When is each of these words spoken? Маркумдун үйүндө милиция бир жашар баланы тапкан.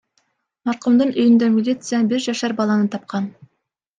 Маркумдун 0.69 1.11
үйүндө 1.23 1.49
милиция 1.59 2.01
бир 2.13 2.23
жашар 2.25 2.57
баланы 2.63 2.91
тапкан. 2.97 3.29